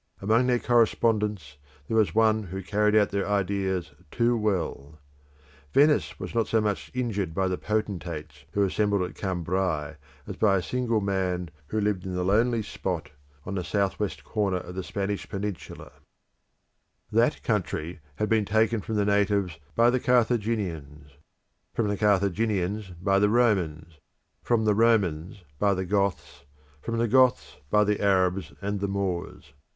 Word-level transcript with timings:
Among 0.19 0.47
their 0.47 0.57
correspondents 0.57 1.57
there 1.87 1.95
was 1.95 2.15
one 2.15 2.41
who 2.41 2.63
carried 2.63 2.95
out 2.95 3.11
their 3.11 3.27
ideas 3.29 3.91
too 4.09 4.35
well. 4.35 4.97
Venice 5.73 6.19
was 6.19 6.33
not 6.33 6.47
so 6.47 6.59
much 6.59 6.89
injured 6.95 7.35
by 7.35 7.47
the 7.47 7.55
potentates 7.59 8.45
who 8.53 8.63
assembled 8.63 9.03
at 9.03 9.13
Cambrai 9.13 9.97
as 10.25 10.37
by 10.37 10.55
a 10.57 10.61
single 10.63 11.01
man 11.01 11.49
who 11.67 11.79
lived 11.79 12.03
in 12.03 12.15
a 12.17 12.23
lonely 12.23 12.63
spot 12.63 13.11
on 13.45 13.53
the 13.53 13.63
south 13.63 13.99
west 13.99 14.23
coast 14.23 14.65
of 14.65 14.73
the 14.73 14.81
Spanish 14.83 15.29
peninsula. 15.29 15.91
Arab 15.91 15.99
Spain 15.99 17.05
That 17.19 17.43
country 17.43 17.99
had 18.15 18.27
been 18.27 18.45
taken 18.45 18.81
from 18.81 18.95
the 18.95 19.05
natives 19.05 19.59
by 19.75 19.91
the 19.91 19.99
Carthaginians, 19.99 21.11
from 21.75 21.87
the 21.89 21.95
Carthaginians 21.97 22.89
by 22.99 23.19
the 23.19 23.29
Romans, 23.29 23.99
from 24.41 24.65
the 24.65 24.73
Romans 24.73 25.43
by 25.59 25.75
the 25.75 25.85
Goths, 25.85 26.45
from 26.81 26.97
the 26.97 27.07
Goths 27.07 27.57
by 27.69 27.83
the 27.83 28.01
Arabs 28.03 28.51
and 28.61 28.79
the 28.79 28.87
Moors. 28.87 29.53